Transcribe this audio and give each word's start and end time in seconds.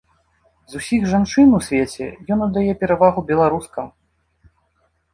З 0.71 0.79
усіх 0.79 1.01
жанчын 1.11 1.53
у 1.59 1.61
свеце 1.67 2.09
ён 2.33 2.39
аддае 2.49 2.67
перавагу 2.83 3.27
беларускам. 3.31 3.97